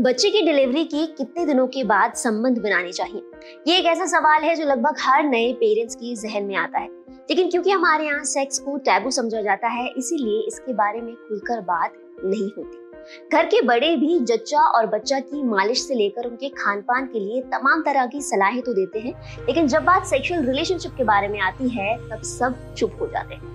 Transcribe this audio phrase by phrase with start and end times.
[0.00, 3.22] बच्चे की डिलीवरी की कितने दिनों के बाद संबंध बनाने चाहिए?
[3.66, 6.88] ये एक ऐसा सवाल है जो लगभग हर नए पेरेंट्स की जहन में आता है।
[7.10, 11.60] लेकिन क्योंकि हमारे यहाँ सेक्स को टैबू समझा जाता है, इसीलिए इसके बारे में खुलकर
[11.60, 11.92] बात
[12.24, 12.90] नहीं होती।
[13.32, 17.20] घर के बड़े भी जच्चा और बच्चा की मालिश से लेकर उनके खान पान के
[17.20, 21.28] लिए तमाम तरह की सलाहें तो देते हैं, लेकिन जब बात सेक्सुअल रिलेशनशिप के बारे
[21.28, 23.52] में आती है, तब सब चुप हो जाते हैं।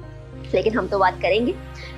[0.54, 1.52] लेकिन हम तो बात करेंगे।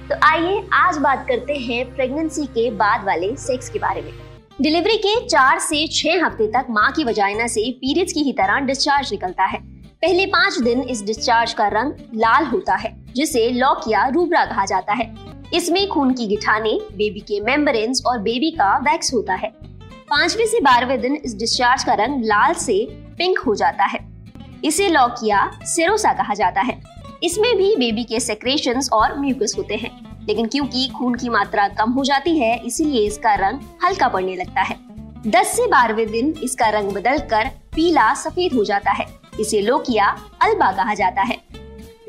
[0.10, 4.29] तो आइए आज बात करते हैं प्रेगनेंसी के बाद वाले सेक्स के बारे में।
[4.62, 8.60] डिलीवरी के चार से छह हफ़्ते तक माँ की वजाइना से पीरियड्स की ही तरह
[8.60, 9.60] डिस्चार्ज निकलता है।
[10.02, 14.66] पहले पाँच दिन इस डिस्चार्ज का रंग लाल होता है, जिसे लॉक या रूबरा कहा
[14.66, 15.14] जाता है।
[15.54, 19.50] इसमें खून की गिठाने बेबी के मेम्बरेंस और बेबी का वैक्स होता है।
[20.10, 22.86] पांचवे से बारहवें दिन इस डिस्चार्ज का रंग लाल से
[23.18, 24.00] पिंक हो जाता है।
[24.66, 26.80] इसे लॉक या सिरोसा कहा जाता है।
[27.24, 31.92] इसमें भी बेबी के सेक्रेशंस और म्यूकस होते हैं। लेकिन क्योंकि खून की मात्रा कम
[31.92, 34.76] हो जाती है, इसीलिए इसका रंग हल्का पड़ने लगता है।
[35.28, 39.06] 10 से बारहवें दिन इसका रंग बदलकर पीला, सफ़ेद हो जाता है।
[39.40, 40.06] इसे लोकिया
[40.42, 41.38] अल्बा कहा जाता है।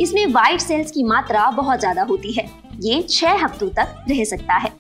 [0.00, 2.48] इसमें व्हाइट सेल्स की मात्रा बहुत ज़्यादा होती है।
[2.80, 4.72] ये छह हफ्तों तक रह सकता है।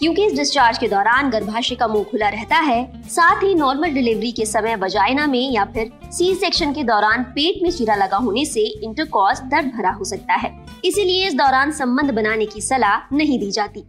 [0.00, 4.30] क्योंकि इस डिस्चार्ज के दौरान गर्भाशय का मुँह खुला रहता है, साथ ही नॉर्मल डिलीवरी
[4.32, 8.44] के समय वजाइना में या फिर सी सेक्शन के दौरान पेट में चीरा लगा होने
[8.44, 10.52] से इंटरकॉस दर्द भरा हो सकता है।
[10.84, 13.84] इसीलिए इस दौरान संबंध बनाने की सलाह नहीं दी जाती।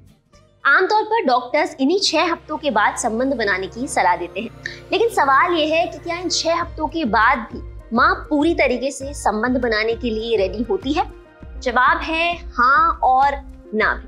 [0.66, 5.10] आमतौर पर डॉक्टर्स इन्हीं छह हफ्तों के बाद संबंध बनाने की सलाह देते हैं। लेकिन
[5.10, 7.62] सवाल ये है कि क्या इन छह हफ्तों के बाद भी
[7.96, 11.06] माँ पूरी तरीके से संबंध बनाने के लिए रेडी होती है?
[11.62, 13.42] जवाब है हाँ और
[13.74, 14.08] ना भी।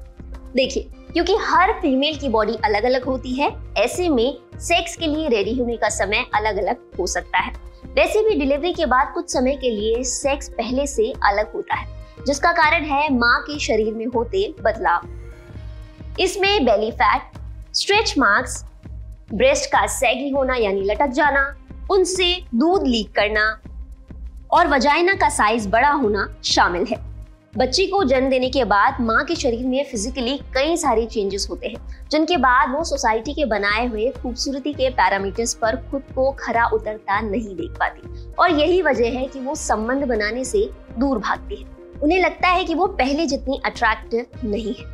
[0.55, 5.27] देखिए क्योंकि हर फीमेल की बॉडी अलग अलग होती है, ऐसे में सेक्स के लिए
[5.29, 7.53] रेडी होने का समय अलग अलग हो सकता है।
[7.95, 11.87] वैसे भी डिलीवरी के बाद कुछ समय के लिए सेक्स पहले से अलग होता है,
[12.25, 15.07] जिसका कारण है माँ के शरीर में होते बदलाव।
[16.19, 18.63] इसमें belly fat stretch marks
[19.33, 21.43] breast का सैगी होना यानी लटक जाना,
[21.91, 23.61] उनसे दूध लीक करना
[24.53, 27.10] और वजाइना का साइज़ बड़ा होना शामिल है।
[27.57, 31.67] बच्ची को जन्म देने के बाद माँ के शरीर में फिजिकली कई सारे चेंजेस होते
[31.67, 36.65] हैं, जिनके बाद वो सोसाइटी के बनाए हुए खूबसूरती के पैरामीटर्स पर खुद को खरा
[36.65, 40.69] उतरता नहीं देख पाती और यही वजह है कि वो संबंध बनाने से
[40.99, 41.67] दूर भागती है।
[42.03, 44.85] उन्हें लगता है कि वो पहले जितनी अट्रैक्टिव नहीं है।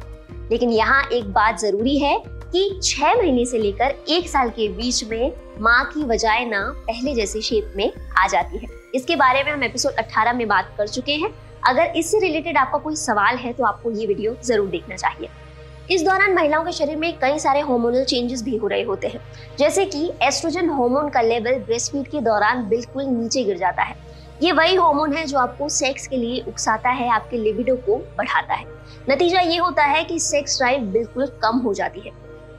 [0.51, 5.03] लेकिन यहाँ एक बात ज़रूरी है कि छह महीने से लेकर एक साल के बीच
[5.03, 5.31] में
[5.62, 9.63] माँ की वजाय ना पहले जैसे शेप में आ जाती है। इसके बारे में हम
[9.63, 13.64] एपिसोड 18 में बात कर चुके हैं। अगर इससे रिलेटेड आपका कोई सवाल है तो
[13.66, 15.30] आपको ये वीडियो ज़रूर देखना चाहिए।
[15.92, 19.20] इस दौरान महिलाओं के शरीर में कई सारे हार्मोनल चेंजेस भी हो रहे होते हैं।
[19.60, 23.96] जैसे कि एस्ट्रोजन हार्मोन का लेवल ब्रेस्ट फ़ीड के दौरान बिल्कुल नीचे गिर जाता है।
[24.44, 28.54] ये वही हार्मोन है जो आपको सेक्स के लिए उकसाता है, आपके लिबिडो को बढ़ाता
[28.54, 28.66] है।
[29.10, 32.12] नतीजा ये होता है कि सेक्स ड्राइव बिल्कुल कम हो जाती है।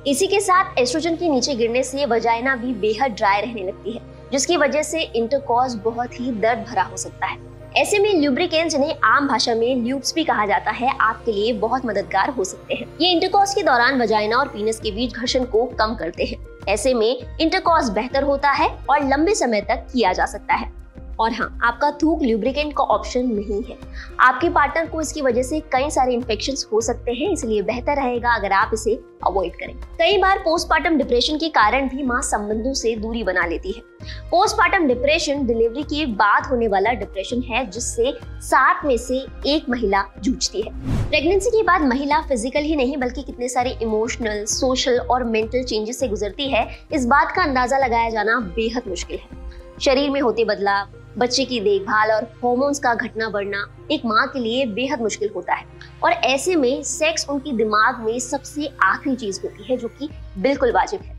[0.07, 4.01] इसी के साथ एस्ट्रोजन के नीचे गिरने से वजाइना भी बेहद ड्राई रहने लगती है,
[4.33, 8.95] जिसकी वजह से इंटरकॉज बहुत ही दर्द भरा हो सकता है। ऐसे में ल्यूब्रिकेंट जिन्हें
[9.05, 12.87] आम भाषा में ल्यूब्स भी कहा जाता है, आपके लिए बहुत मददगार हो सकते हैं।
[13.01, 16.37] ये इंटरकॉस के दौरान वजाइना और पीनस के बीच घर्षण को कम करते हैं।
[16.69, 20.78] ऐसे में इंटरकॉस बेहतर होता है और लंबे समय तक किया जा सकता है।
[21.21, 23.77] और हाँ आपका थूक ल्यूब्रिकेंट का ऑप्शन नहीं है।
[24.21, 28.35] आपके पार्टनर को इसकी वजह से कई सारे इन्फेक्शन हो सकते हैं, इसलिए बेहतर रहेगा
[28.35, 32.95] अगर आप इसे अवॉइड करें। कई बार पोस्टमार्टम डिप्रेशन के कारण भी माँ संबंधों से
[32.97, 33.83] दूरी बना लेती है।
[34.31, 38.13] पोस्टमार्टम डिप्रेशन डिलीवरी के बाद होने वाला डिप्रेशन है, जिससे
[38.43, 40.73] सात में से एक महिला जूझती है।
[41.09, 46.01] प्रेगनेंसी के बाद महिला फ़िज़िकल ही नहीं, बल्कि कितने सारे इमोशनल सोशल और मेंटल चेंजेस
[46.01, 49.47] से गुजरती है, इस बात का अंदाज़ा लगाया जाना बेहद मुश्किल है।
[49.81, 54.39] शरीर में होते बदलाव बच्चे की देखभाल और हॉर्मोन्स का घटना बढ़ना एक माँ के
[54.39, 55.65] लिए बेहद मुश्किल होता है।
[56.05, 60.09] और ऐसे में सेक्स उनकी दिमाग में सबसे आखिरी चीज़ होती है जो कि
[60.39, 61.17] बिल्कुल वाजिब है।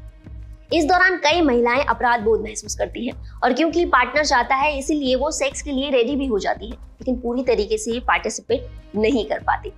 [0.74, 3.14] इस दौरान कई महिलाएँ अपराध बोध महसूस करती हैं
[3.44, 6.72] और क्योंकि पार्टनर चाहता है, इसीलिए वो सेक्स के लिए रेडी भी हो जाती है,
[6.72, 9.72] लेकिन पूरी तरीके से पार्टिसिपेट नहीं कर पाती।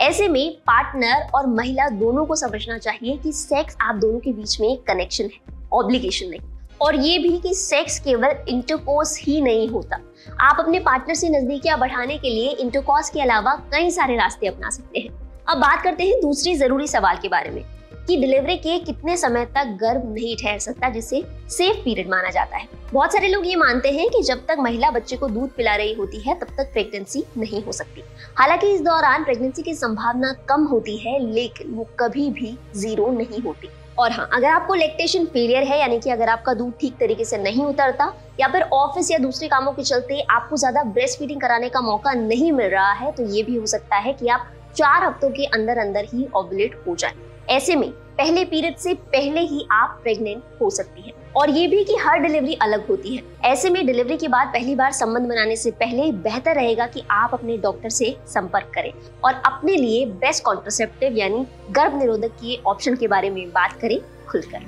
[0.00, 4.60] ऐसे में पार्टनर और महिला दोनों को समझना चाहिए कि सेक्स आप दोनों के बीच
[4.60, 9.68] में एक कनेक्शन है ऑब्लिगेशन नहीं। और ये भी कि सेक्स केवल इंटरकोर्स ही नहीं
[9.68, 9.98] होता।
[10.40, 14.70] आप अपने पार्टनर से नजदीकियाँ बढ़ाने के लिए इंटरकोर्स के अलावा कई सारे रास्ते अपना
[14.70, 15.08] सकते हैं।
[15.48, 17.62] अब बात करते हैं दूसरी ज़रूरी सवाल के बारे में,
[18.06, 22.56] कि डिलीवरी के कितने समय तक गर्भ नहीं ठहर सकता, जिसे सेफ़ पीरियड माना जाता
[22.56, 25.74] है। बहुत सारे लोग ये मानते हैं कि जब तक महिला बच्चे को दूध पिला
[25.76, 28.02] रही होती है, तब तक प्रेगनेंसी नहीं हो सकती।
[28.36, 33.40] हालाँकि इस दौरान प्रेगनेंसी की संभावना कम होती है, लेकिन वो कभी भी ज़ीरो नहीं
[33.40, 33.68] होती।
[33.98, 37.38] और हाँ अगर आपको लेक्टेशन फेलियर है, यानी कि अगर आपका दूध ठीक तरीके से
[37.38, 41.68] नहीं उतरता, या फिर ऑफ़िस या दूसरे कामों के चलते आपको ज़्यादा ब्रेस्ट फीडिंग कराने
[41.68, 44.46] का मौका नहीं मिल रहा है तो ये भी हो सकता है कि आप
[44.76, 47.14] चार हफ्तों के अंदर अंदर ही ओवुलेट हो जाए।
[47.48, 51.82] ऐसे में पहले पीरियड से पहले ही आप प्रेग्नेंट हो सकती हैं। और ये भी
[51.84, 55.56] कि हर डिलीवरी अलग होती है। ऐसे में डिलीवरी के बाद पहली बार संबंध बनाने
[55.56, 58.92] से पहले बेहतर रहेगा कि आप अपने डॉक्टर से संपर्क करें
[59.24, 63.98] और अपने लिए बेस्ट कॉन्ट्रोसेप्टिव यानी गर्भ निरोधक के ऑप्शन के बारे में बात करें
[64.26, 64.64] खुलकर।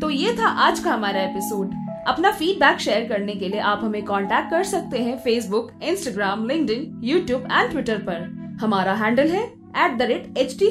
[0.00, 1.70] तो ये था आज का हमारा एपिसोड
[2.08, 7.00] अपना फीडबैक शेयर करने के लिए आप हमें कांटेक्ट कर सकते हैं Facebook Instagram LinkedIn,
[7.04, 9.44] YouTube and Twitter पर। हमारा हैंडल है
[9.76, 10.70] at the rate H T